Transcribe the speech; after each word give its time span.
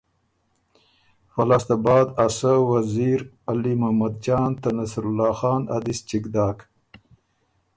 فۀ 1.33 1.43
لاسته 1.49 1.75
بعد 1.85 2.07
ا 2.25 2.27
سۀ 2.37 2.51
وزیر 2.71 3.19
علی 3.51 3.73
احمد 3.81 4.13
جان 4.25 4.51
ته 4.61 4.69
نصرالله 4.77 5.31
خان 5.39 5.61
ا 5.75 5.77
دِس 5.85 5.99
چِګ 6.09 6.23
داک 6.33 6.59